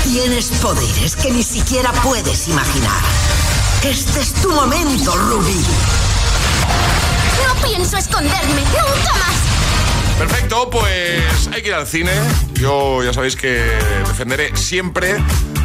Tienes 0.04 0.46
poderes 0.60 1.16
que 1.16 1.30
ni 1.30 1.42
siquiera 1.42 1.90
puedes 2.02 2.48
imaginar. 2.48 3.00
Este 3.82 4.20
es 4.20 4.34
tu 4.34 4.50
momento, 4.52 5.16
Ruby. 5.16 5.56
No 7.46 7.66
pienso 7.68 7.96
esconderme, 7.96 8.60
nunca 8.62 9.12
más. 9.14 9.53
Perfecto, 10.18 10.70
pues 10.70 11.48
hay 11.52 11.62
que 11.62 11.68
ir 11.68 11.74
al 11.74 11.86
cine. 11.86 12.12
Yo 12.54 13.02
ya 13.02 13.12
sabéis 13.12 13.36
que 13.36 13.62
defenderé 14.06 14.56
siempre 14.56 15.16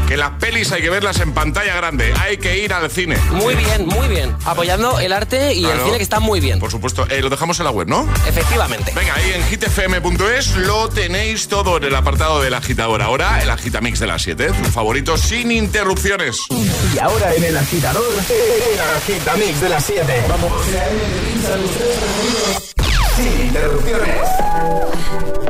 que 0.07 0.17
las 0.17 0.31
pelis 0.39 0.71
hay 0.71 0.81
que 0.81 0.89
verlas 0.89 1.19
en 1.19 1.33
pantalla 1.33 1.75
grande. 1.75 2.11
Hay 2.19 2.37
que 2.37 2.57
ir 2.57 2.73
al 2.73 2.89
cine. 2.89 3.15
Muy 3.31 3.53
bien, 3.53 3.85
muy 3.85 4.07
bien. 4.07 4.35
Apoyando 4.43 4.99
el 4.99 5.13
arte 5.13 5.53
y 5.53 5.65
el 5.65 5.79
cine 5.81 5.97
que 5.97 6.03
está 6.03 6.19
muy 6.19 6.39
bien. 6.39 6.59
Por 6.59 6.71
supuesto, 6.71 7.05
Eh, 7.09 7.21
lo 7.21 7.29
dejamos 7.29 7.59
en 7.59 7.65
la 7.65 7.71
web, 7.71 7.87
¿no? 7.87 8.07
Efectivamente. 8.27 8.91
Venga, 8.95 9.13
ahí 9.13 9.33
en 9.35 9.43
hitfm.es 9.47 10.55
lo 10.55 10.89
tenéis 10.89 11.47
todo 11.47 11.77
en 11.77 11.83
el 11.83 11.95
apartado 11.95 12.41
del 12.41 12.55
agitador. 12.55 13.03
Ahora, 13.03 13.41
el 13.43 13.49
agitamix 13.51 13.99
de 13.99 14.07
las 14.07 14.23
7, 14.23 14.47
tu 14.63 14.69
favorito 14.71 15.15
sin 15.17 15.51
interrupciones. 15.51 16.39
Y 16.49 16.97
ahora 16.99 17.35
en 17.35 17.43
el 17.43 17.55
agitador, 17.57 18.03
el 18.11 18.79
agitamix 18.97 19.61
de 19.61 19.69
las 19.69 19.85
7. 19.85 20.23
Vamos. 20.27 20.51
Sin 23.21 23.47
interrupciones. 23.47 25.48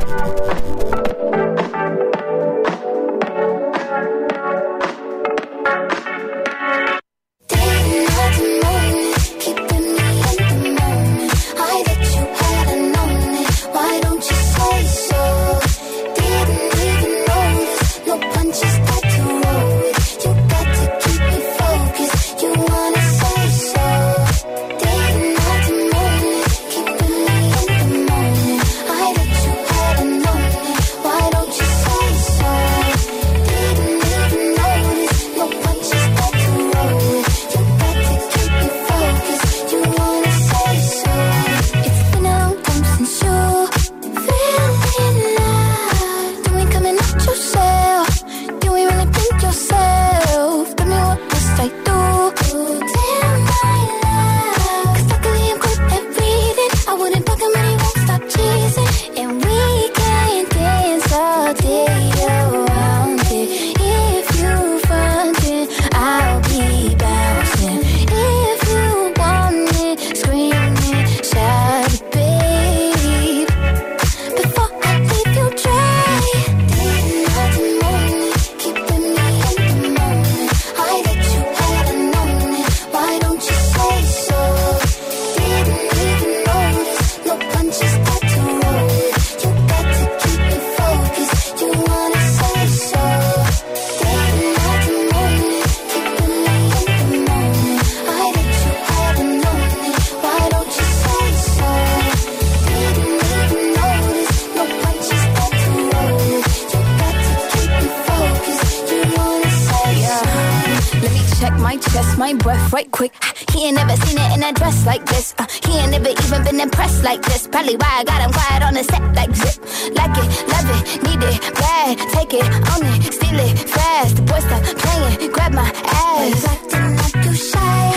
Probably 117.60 117.76
why 117.76 117.92
I 117.92 118.04
got 118.06 118.22
him 118.22 118.32
quiet 118.32 118.64
on 118.64 118.74
the 118.74 118.84
set 118.86 119.04
like 119.20 119.36
zip. 119.36 119.60
Like 119.92 120.16
it, 120.16 120.30
love 120.48 120.70
it, 120.80 121.04
need 121.04 121.20
it, 121.28 121.40
bad. 121.60 122.00
Take 122.16 122.34
it, 122.40 122.48
own 122.72 122.88
it, 122.88 123.12
steal 123.12 123.36
it, 123.36 123.60
fast. 123.68 124.16
The 124.16 124.22
boy 124.22 124.40
stop 124.40 124.64
playing, 124.80 125.32
grab 125.34 125.52
my 125.52 125.68
ass. 125.68 126.46
Acting 126.48 126.96
like 126.96 127.20
you 127.26 127.36
shy. 127.36 127.92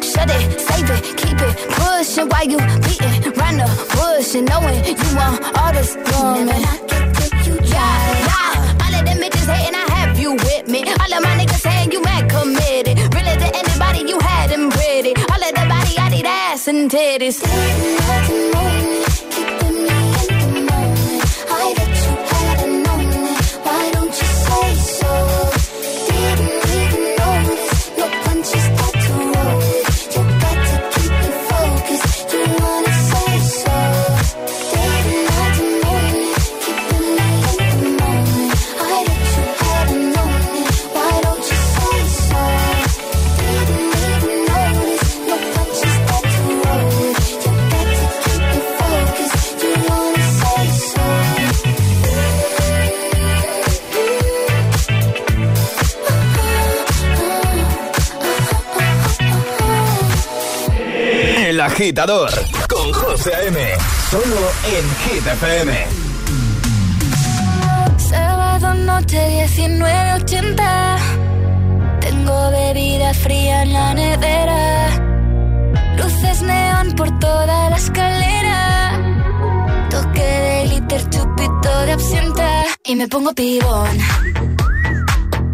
Shut 0.00 0.32
it, 0.32 0.58
save 0.58 0.88
it, 0.88 1.02
keep 1.20 1.36
it 1.44 1.54
pushing 1.76 2.28
while 2.32 2.48
you 2.48 2.56
beating 2.80 3.36
round 3.36 3.60
the 3.60 3.68
bush 3.92 4.34
and 4.34 4.48
knowing 4.48 4.80
you 4.80 5.10
want 5.12 5.44
all 5.60 5.72
this 5.76 5.92
woman. 6.16 6.64
Yeah, 7.68 8.00
yeah. 8.24 8.80
All 8.80 8.94
of 8.96 9.04
them 9.04 9.18
bitches 9.20 9.44
hating, 9.44 9.76
I 9.76 9.84
have 9.92 10.18
you 10.18 10.32
with 10.32 10.68
me. 10.68 10.88
All 10.88 11.12
of 11.12 11.20
my 11.20 11.36
niggas 11.36 11.60
saying 11.60 11.92
you 11.92 12.00
mad 12.00 12.30
committed. 12.32 12.96
Really 13.12 13.36
to 13.44 13.48
anybody 13.60 14.08
you 14.08 14.18
had 14.20 14.48
them 14.48 14.70
pretty. 14.70 15.12
All 15.28 15.42
of 15.44 15.52
the 15.52 15.64
body, 15.68 15.98
I 15.98 16.08
need 16.08 16.24
ass 16.24 16.66
and 16.66 16.90
titties. 16.90 18.51
Agitador. 61.82 62.30
Con 62.68 62.92
José 62.92 63.34
A.M. 63.34 63.58
Solo 64.08 64.40
en 64.74 64.84
Hit 65.02 65.26
FM. 65.26 65.86
Sábado 67.96 68.74
noche 68.74 69.18
19.80 69.56 70.96
Tengo 72.00 72.50
bebida 72.50 73.12
fría 73.14 73.62
en 73.62 73.72
la 73.72 73.94
nevera. 73.94 74.90
Luces 75.96 76.42
neón 76.42 76.92
por 76.92 77.18
toda 77.18 77.70
la 77.70 77.76
escalera. 77.76 79.00
Toque 79.90 80.22
de 80.22 80.64
glitter, 80.68 81.10
chupito 81.10 81.80
de 81.86 81.92
absenta. 81.92 82.64
Y 82.84 82.94
me 82.94 83.08
pongo 83.08 83.32
pibón. 83.32 83.98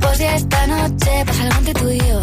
Pues 0.01 0.18
ya 0.18 0.37
esta 0.37 0.66
noche 0.66 1.24
pasa 1.26 1.43
algo 1.45 1.59
entre 1.59 1.74
tú 1.74 1.89
y 1.89 1.99
yo 2.01 2.22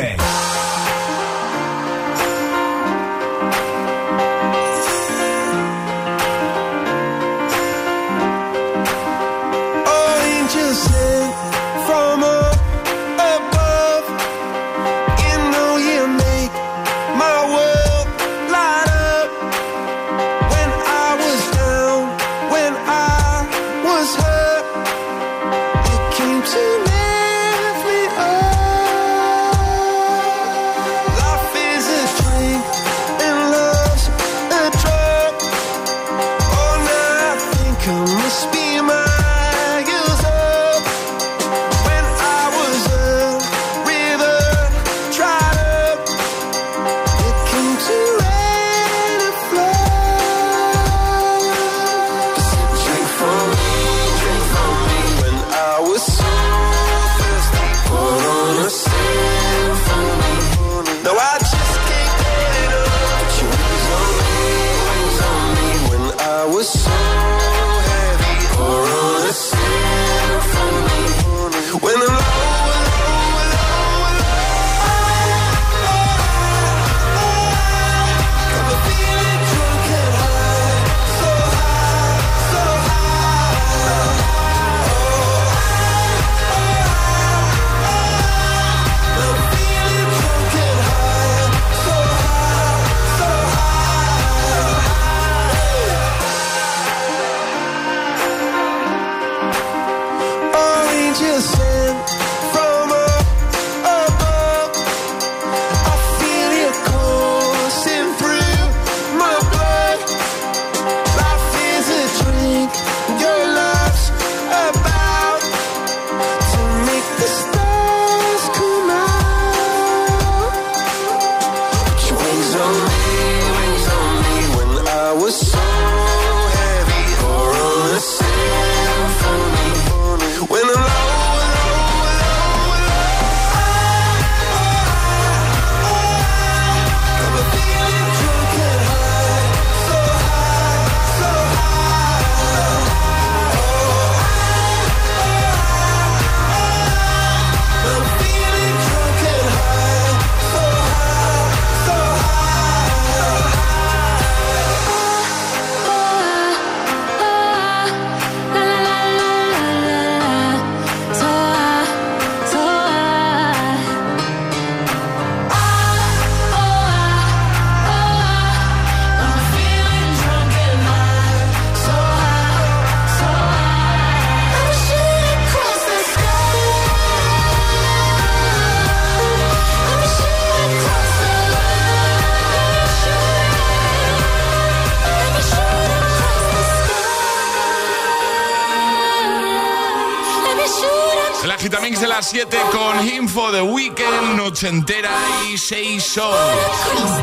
7 192.31 192.57
con 192.71 193.05
info 193.05 193.51
de 193.51 193.61
weekend, 193.61 194.37
nochentera 194.37 195.11
y 195.51 195.57
6 195.57 196.01
shows. 196.01 196.37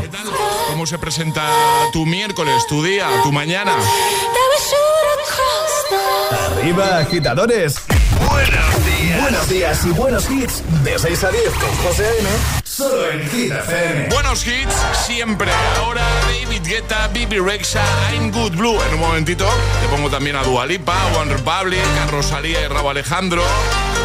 ¿Qué 0.02 0.08
tal? 0.08 0.26
¿Cómo 0.68 0.86
se 0.86 0.98
presenta 0.98 1.48
tu 1.94 2.04
miércoles, 2.04 2.66
tu 2.68 2.84
día, 2.84 3.08
tu 3.22 3.32
mañana? 3.32 3.72
Arriba, 6.58 6.98
agitadores. 6.98 7.76
Buenos 8.30 8.84
días. 8.84 9.22
Buenos 9.22 9.48
días 9.48 9.86
y 9.86 9.90
buenos 9.92 10.30
hits. 10.30 10.62
De 10.84 10.98
6 10.98 11.24
a 11.24 11.30
10 11.30 11.50
con 11.54 11.76
José 11.86 12.04
A.M. 12.04 12.28
Solo 12.64 13.10
en 13.10 13.30
Hit 13.30 13.52
FM. 13.52 14.08
Buenos 14.10 14.46
hits 14.46 14.74
siempre. 15.06 15.50
Ahora 15.78 16.02
David 16.26 16.66
Guetta, 16.66 17.08
Bibi 17.08 17.38
Rexa, 17.38 17.82
I'm 18.12 18.30
Good 18.30 18.56
Blue. 18.56 18.78
En 18.82 18.94
un 18.96 19.00
momentito 19.00 19.48
te 19.80 19.88
pongo 19.88 20.10
también 20.10 20.36
a 20.36 20.42
Dualipa, 20.42 20.94
One 21.18 21.32
Republic, 21.32 21.80
a 22.02 22.10
Rosalía 22.10 22.60
y 22.60 22.68
Rabo 22.68 22.90
Alejandro. 22.90 23.42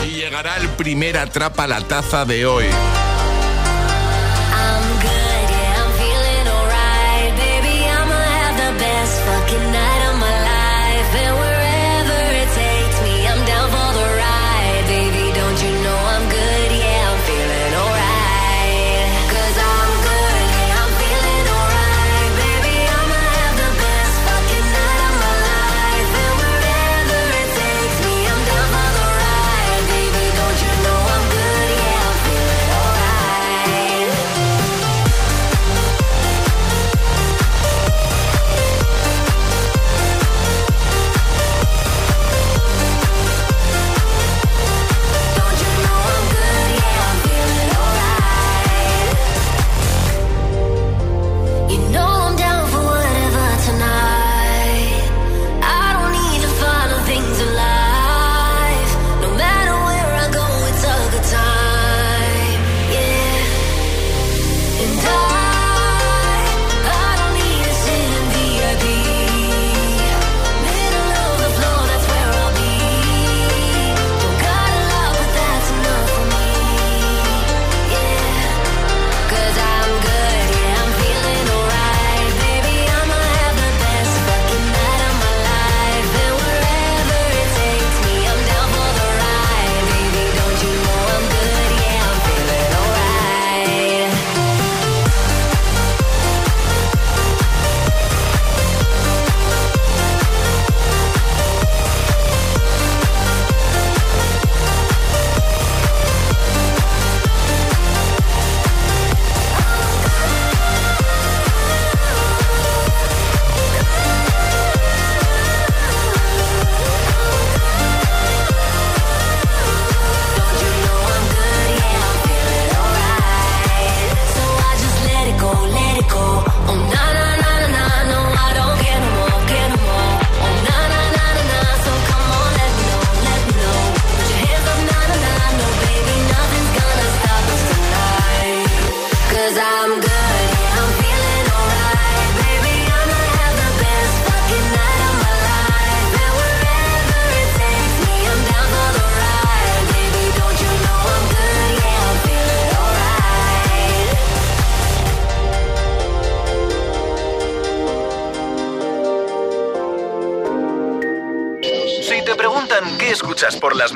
Y 0.06 0.16
llegará 0.16 0.58
el 0.58 0.68
primer 0.70 1.18
Atrapa 1.18 1.66
la 1.68 1.80
Taza 1.82 2.26
de 2.26 2.46
hoy. 2.46 2.66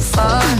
far. 0.00 0.59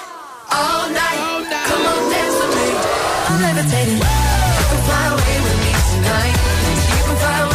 I'm 1.73 3.41
levitating. 3.41 3.95
You 3.95 4.65
can 4.69 4.81
fly 4.87 5.05
away 5.07 5.37
with 5.45 5.57
me 5.63 5.71
tonight. 5.91 6.35
You 6.91 7.03
can 7.07 7.17
fly 7.17 7.39
away 7.39 7.50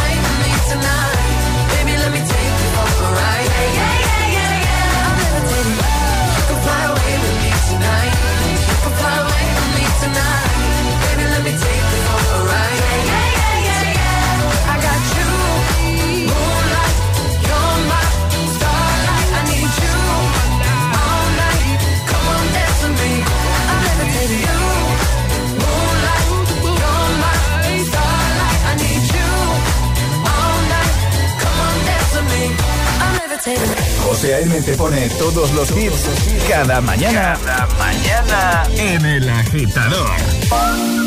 Levitating. 33.47 34.01
José 34.03 34.35
A.M. 34.35 34.61
te 34.61 34.73
pone 34.75 35.07
todos 35.17 35.53
los 35.53 35.71
hits 35.71 36.09
cada 36.49 36.81
mañana. 36.81 37.37
Cada 37.45 37.67
mañana 37.77 38.63
en 38.75 39.05
El 39.05 39.29
Agitador. 39.29 41.06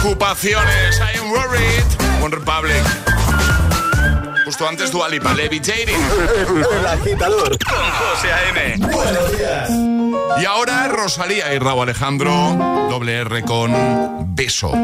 Preocupaciones. 0.00 0.98
I 1.00 1.18
am 1.18 1.30
worried. 1.30 1.84
One 2.22 2.32
Republic. 2.32 2.82
Justo 4.44 4.66
antes 4.66 4.90
Dualipa, 4.90 5.32
Levitating. 5.34 5.96
El 6.78 6.86
Agitador 6.86 7.56
con 7.58 7.90
José 7.90 8.32
A.M. 8.32 8.76
Buenos 8.78 9.36
días. 9.36 9.70
Y 10.40 10.44
ahora 10.44 10.88
Rosalía 10.88 11.54
y 11.54 11.58
Raúl 11.58 11.82
Alejandro, 11.82 12.30
doble 12.90 13.20
R 13.20 13.42
con 13.44 14.34
beso. 14.34 14.72
Ya 14.72 14.78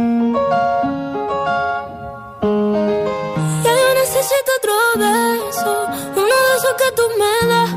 yo 3.73 3.95
necesito 3.95 4.51
otro 4.59 4.75
beso, 4.97 5.87
uno 6.15 6.25
de 6.25 6.57
esos 6.57 6.75
que 6.79 6.91
tú 6.95 7.03
me 7.19 7.35
das. 7.49 7.71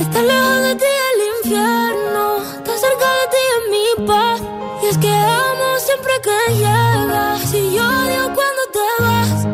Estar 0.00 0.22
lejos 0.22 0.62
de 0.62 0.74
ti 0.76 0.84
el 0.84 1.20
infierno, 1.44 1.89
y 7.52 7.74
yo 7.74 7.82
odio 7.82 8.24
cuando 8.36 8.62
te 8.76 8.86
vas. 9.02 9.46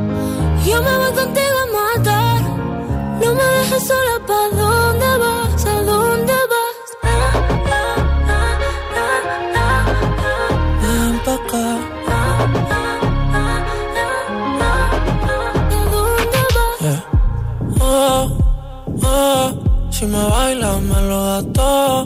Yo 0.67 0.83
me 0.83 0.97
voy 0.99 1.13
contigo 1.13 1.57
a 1.63 1.67
matar, 1.79 2.41
no 3.21 3.35
me 3.35 3.45
dejes 3.45 3.87
sola, 3.87 4.17
¿pa' 4.27 4.49
dónde 4.57 5.19
vas? 5.19 5.67
¿A 5.67 5.83
dónde 5.83 6.35
vas? 6.53 6.77
Ven 10.83 11.15
pa' 11.25 11.35
acá. 11.35 11.67
Yeah. 16.79 17.03
Oh, 17.81 18.29
oh, 19.03 19.47
si 19.91 20.07
me 20.07 20.23
bailas 20.29 20.83
me 20.83 21.01
lo 21.09 21.43
todo 21.53 22.06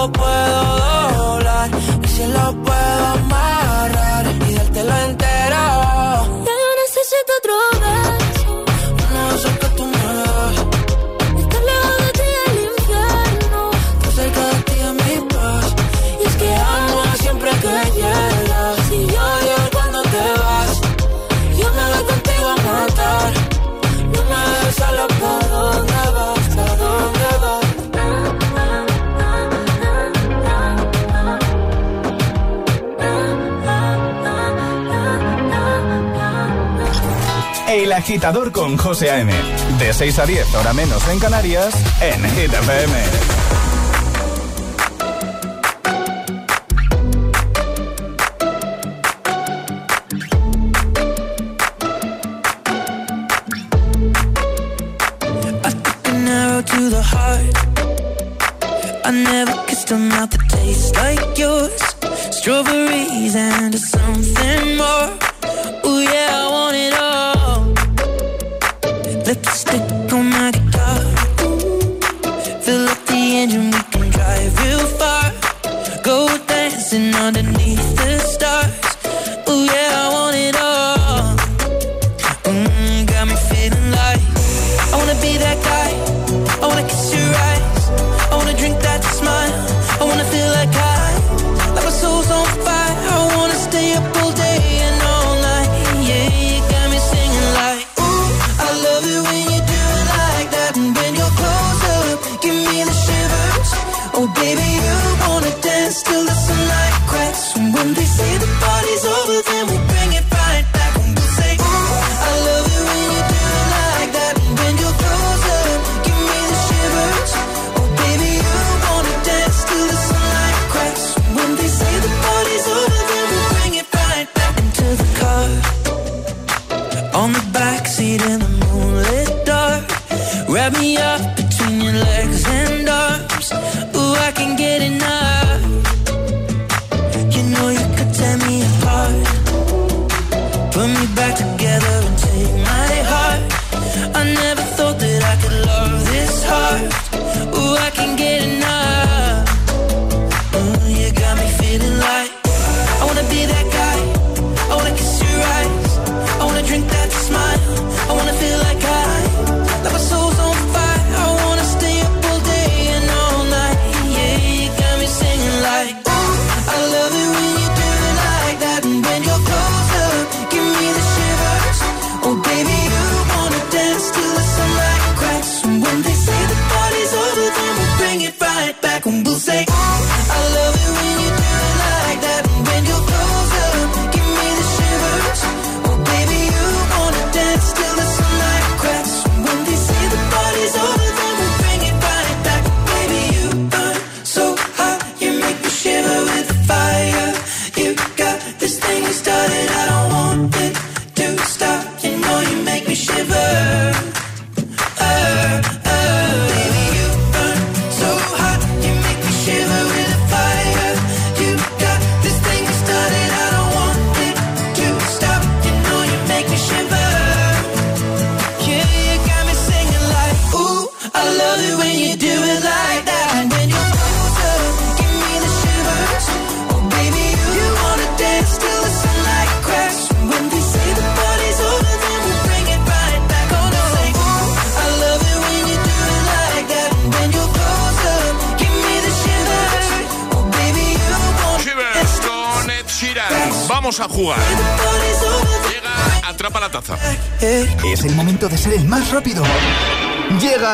todo 0.00 0.12
puedo 0.12 0.69
agitador 38.00 38.50
con 38.50 38.78
José 38.78 39.10
A.M. 39.10 39.30
De 39.78 39.92
6 39.92 40.18
a 40.20 40.26
10, 40.26 40.54
hora 40.54 40.72
menos 40.72 41.06
en 41.08 41.18
Canarias, 41.18 41.74
en 42.00 42.24
Hit 42.30 42.52
FM. 42.52 43.39
dancing 76.90 77.14
underneath 77.14 77.96
the 77.96 78.18
stars. 78.18 78.89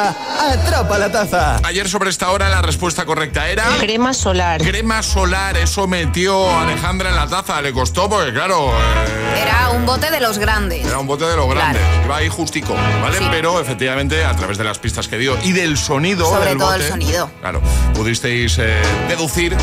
Atrapa 0.05 0.99
la 0.99 1.11
taza. 1.11 1.57
Ayer 1.65 1.89
sobre 1.89 2.11
esta 2.11 2.31
hora 2.31 2.49
la 2.49 2.63
respuesta 2.63 3.05
correcta 3.05 3.49
era... 3.49 3.65
Crema 3.79 4.13
solar. 4.15 4.61
Crema 4.61 5.03
solar, 5.03 5.57
eso 5.57 5.87
metió 5.87 6.49
a 6.51 6.63
Alejandra 6.63 7.11
en 7.11 7.17
la 7.17 7.27
taza. 7.27 7.61
Le 7.63 7.73
costó 7.73 8.09
porque, 8.09 8.33
claro... 8.33 8.71
eh, 8.71 9.43
Era 9.43 9.71
un 9.71 9.87
bote 9.87 10.11
de 10.11 10.21
los 10.21 10.39
grandes. 10.39 10.87
Era 10.87 10.99
un 10.99 11.07
bote 11.07 11.25
de 11.25 11.37
lo 11.37 11.49
grande, 11.49 11.81
iba 12.05 12.17
ahí 12.17 12.29
justico, 12.29 12.75
¿vale? 13.03 13.19
Pero 13.31 13.61
efectivamente, 13.61 14.25
a 14.25 14.35
través 14.35 14.59
de 14.59 14.65
las 14.65 14.79
pistas 14.79 15.09
que 15.09 15.19
dio 15.19 15.37
y 15.43 15.53
del 15.53 15.77
sonido 15.79 16.27
Sobre 16.29 16.51
del 16.51 16.59
todo 16.59 16.75
el 16.75 16.83
sonido. 16.83 17.31
Claro, 17.41 17.61
pudisteis 17.95 18.59
eh, 18.59 18.77
deducir 19.09 19.57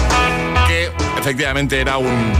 que 0.67 0.91
efectivamente 1.19 1.79
era 1.79 1.97
un 1.97 2.33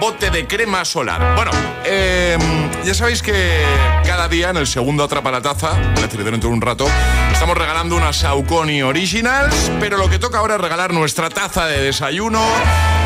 bote 0.00 0.30
de 0.30 0.46
crema 0.46 0.84
solar. 0.86 1.36
Bueno, 1.36 1.50
eh, 1.84 2.38
ya 2.84 2.94
sabéis 2.94 3.22
que 3.22 3.62
cada 4.06 4.28
día 4.28 4.48
en 4.48 4.56
el 4.56 4.66
segundo 4.66 5.04
Atrapa 5.04 5.30
la 5.30 5.42
Taza, 5.42 5.78
es 5.94 6.00
decir, 6.00 6.24
dentro 6.24 6.48
de 6.48 6.56
un 6.56 6.62
rato, 6.62 6.86
estamos 7.30 7.56
regalando 7.56 7.96
unas 7.96 8.16
Saucony 8.16 8.82
Originals, 8.82 9.70
pero 9.78 9.98
lo 9.98 10.08
que 10.08 10.18
toca 10.18 10.38
ahora 10.38 10.54
es 10.54 10.60
regalar 10.60 10.94
nuestra 10.94 11.28
taza 11.28 11.66
de 11.66 11.82
desayuno. 11.82 12.42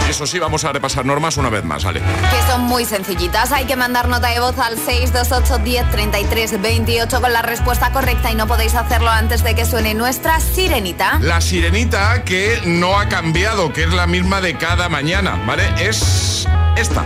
Y 0.07 0.11
eso 0.11 0.25
sí, 0.27 0.39
vamos 0.39 0.65
a 0.65 0.73
repasar 0.73 1.05
normas 1.05 1.37
una 1.37 1.51
vez 1.51 1.65
más, 1.65 1.85
¿vale? 1.85 2.01
Que 2.01 2.53
son 2.53 2.61
muy 2.61 2.85
sencillitas. 2.85 3.51
Hay 3.51 3.65
que 3.65 3.75
mandar 3.75 4.07
nota 4.09 4.29
de 4.29 4.39
voz 4.39 4.57
al 4.59 4.79
628 4.79 5.65
10 5.65 5.91
33 5.91 6.63
28 6.63 7.21
con 7.21 7.33
la 7.33 7.43
respuesta 7.43 7.91
correcta 7.91 8.31
y 8.31 8.37
no 8.37 8.47
podéis 8.47 8.77
hacerlo 8.77 9.11
antes 9.11 9.43
de 9.43 9.57
que 9.57 9.65
suene 9.65 9.95
nuestra 9.95 10.39
sirenita. 10.39 11.19
La 11.21 11.41
sirenita 11.41 12.23
que 12.23 12.61
no 12.67 13.01
ha 13.01 13.09
cambiado, 13.09 13.73
que 13.73 13.83
es 13.83 13.93
la 13.93 14.07
misma 14.07 14.41
de 14.41 14.57
cada 14.57 14.89
mañana, 14.89 15.43
¿vale? 15.45 15.65
Es 15.79 16.47
esta. 16.77 17.05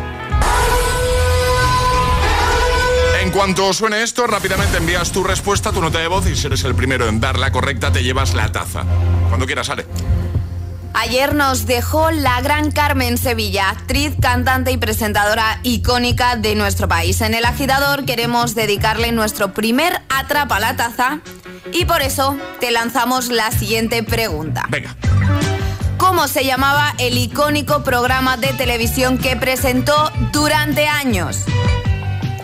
En 3.20 3.30
cuanto 3.30 3.72
suene 3.72 4.02
esto, 4.02 4.26
rápidamente 4.26 4.78
envías 4.78 5.12
tu 5.12 5.22
respuesta, 5.22 5.70
tu 5.70 5.80
nota 5.80 5.98
de 5.98 6.08
voz 6.08 6.26
y 6.26 6.36
si 6.36 6.46
eres 6.46 6.64
el 6.64 6.74
primero 6.74 7.08
en 7.08 7.20
dar 7.20 7.38
la 7.38 7.52
correcta, 7.52 7.92
te 7.92 8.02
llevas 8.02 8.34
la 8.34 8.50
taza. 8.50 8.84
Cuando 9.28 9.44
quieras, 9.44 9.66
sale. 9.66 9.86
Ayer 10.94 11.34
nos 11.34 11.66
dejó 11.66 12.10
la 12.10 12.40
gran 12.40 12.70
Carmen 12.70 13.18
Sevilla, 13.18 13.70
actriz, 13.70 14.14
cantante 14.20 14.72
y 14.72 14.78
presentadora 14.78 15.60
icónica 15.62 16.36
de 16.36 16.54
nuestro 16.54 16.88
país. 16.88 17.20
En 17.20 17.34
el 17.34 17.44
agitador 17.44 18.04
queremos 18.04 18.54
dedicarle 18.54 19.12
nuestro 19.12 19.52
primer 19.52 20.00
Atrapa 20.08 20.58
la 20.58 20.76
Taza 20.76 21.20
y 21.72 21.84
por 21.84 22.02
eso 22.02 22.36
te 22.60 22.70
lanzamos 22.70 23.28
la 23.28 23.50
siguiente 23.50 24.02
pregunta. 24.02 24.66
Venga. 24.70 24.96
¿Cómo 26.08 26.26
se 26.26 26.42
llamaba 26.42 26.94
el 26.96 27.18
icónico 27.18 27.84
programa 27.84 28.38
de 28.38 28.54
televisión 28.54 29.18
que 29.18 29.36
presentó 29.36 30.10
durante 30.32 30.88
años? 30.88 31.44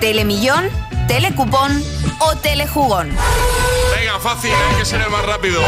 ¿Telemillón, 0.00 0.68
Telecupón 1.08 1.82
o 2.18 2.36
Telejugón? 2.36 3.08
Venga, 3.98 4.20
fácil, 4.20 4.52
hay 4.52 4.76
que 4.76 4.84
ser 4.84 5.00
el 5.00 5.10
más 5.10 5.24
rápido. 5.24 5.62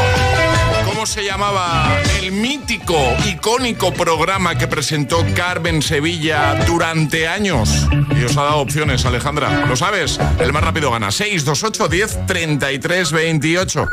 ¿Cómo 0.84 1.06
se 1.06 1.24
llamaba 1.24 1.88
el 2.20 2.32
mítico, 2.32 2.98
icónico 3.24 3.94
programa 3.94 4.58
que 4.58 4.68
presentó 4.68 5.24
Carmen 5.34 5.80
Sevilla 5.80 6.54
durante 6.66 7.26
años? 7.26 7.88
Y 8.14 8.24
os 8.24 8.36
ha 8.36 8.42
dado 8.42 8.58
opciones, 8.58 9.06
Alejandra. 9.06 9.64
¿Lo 9.66 9.74
sabes? 9.74 10.20
El 10.38 10.52
más 10.52 10.62
rápido 10.62 10.90
gana. 10.90 11.10
628 11.10 11.88
10 11.88 12.26
33 12.26 13.12
28. 13.12 13.86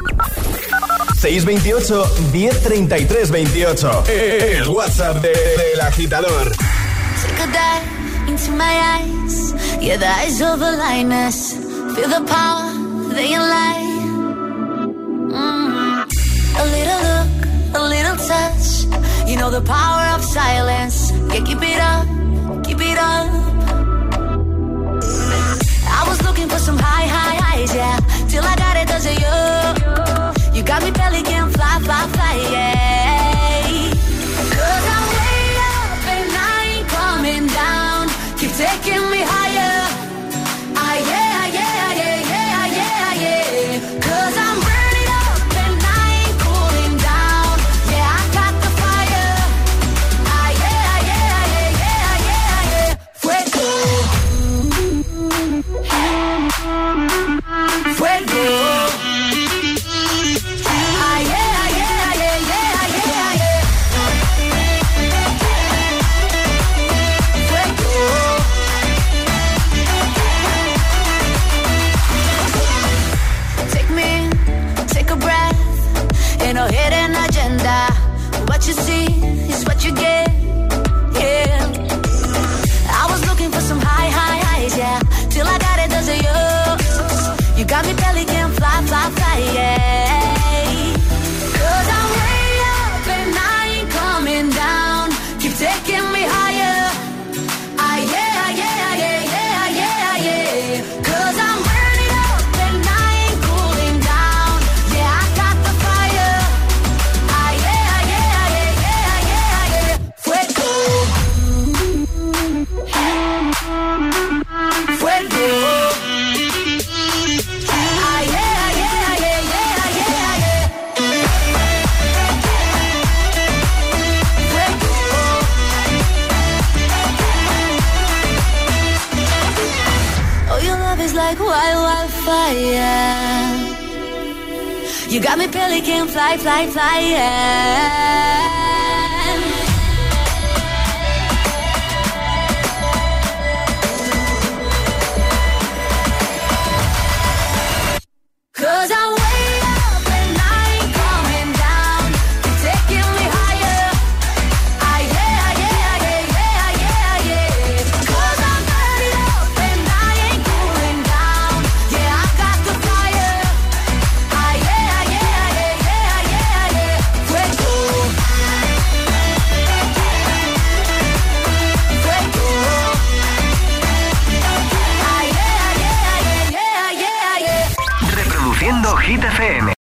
628 1.16 1.94
1033 2.32 3.28
28. 3.28 3.86
El 4.58 4.68
WhatsApp 4.70 5.22
de- 5.22 5.32
del 5.58 5.82
agitador. 5.82 6.52
Take 7.22 7.44
a 7.44 7.48
dive 7.48 8.28
into 8.30 8.52
my 8.52 8.76
eyes. 9.00 9.54
Yeah, 9.82 9.98
the 9.98 10.08
eyes 10.08 10.42
of 10.42 10.62
a 10.62 10.72
lioness. 10.72 11.54
Feel 11.96 12.10
the 12.10 12.24
power, 12.26 12.72
they 13.14 13.38
lie. 13.38 13.90
Mm. 15.32 16.06
A 16.58 16.66
little 16.76 17.02
look, 17.10 17.30
a 17.76 17.82
little 17.88 18.18
touch. 18.28 18.86
You 19.28 19.38
know 19.38 19.50
the 19.50 19.62
power 19.62 20.16
of 20.16 20.24
silence. 20.24 21.12
Yeah, 21.34 21.44
keep 21.46 21.62
it 21.62 21.80
up, 21.80 22.06
keep 22.66 22.80
it 22.82 22.98
up. 22.98 23.28
I 26.00 26.06
was 26.10 26.22
looking 26.24 26.48
for 26.50 26.60
some 26.60 26.78
high, 26.78 27.08
high 27.08 27.36
highs, 27.36 27.74
yeah. 27.76 28.00
Till 28.30 28.44
I 28.44 28.56
got 28.56 28.78
it, 28.78 28.88
does 28.88 29.06
it 29.06 29.20
you? 29.20 29.63
Got 30.74 30.84
me 30.86 30.90
belly 30.90 31.22
can 31.22 31.52
fly, 31.52 31.80
fly, 31.84 32.08
fly, 32.14 32.23